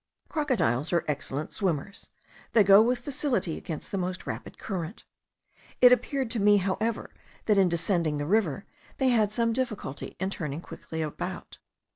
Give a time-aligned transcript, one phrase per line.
[0.29, 2.09] Crocodiles are excellent swimmers;
[2.53, 5.03] they go with facility against the most rapid current.
[5.79, 7.11] It appeared to me, however,
[7.45, 8.65] that in descending the river,
[8.97, 11.59] they had some difficulty in turning quickly about.